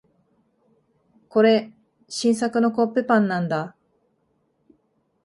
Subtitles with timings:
[1.29, 1.71] これ、
[2.09, 3.75] 新作のコッペパンなんだ。